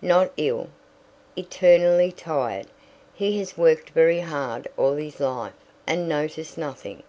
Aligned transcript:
"Not 0.00 0.32
ill. 0.38 0.70
Eternally 1.36 2.10
tired. 2.10 2.68
He 3.12 3.38
has 3.40 3.58
worked 3.58 3.90
very 3.90 4.20
hard 4.20 4.66
all 4.78 4.94
his 4.94 5.20
life, 5.20 5.52
and 5.86 6.08
noticed 6.08 6.56
nothing. 6.56 7.02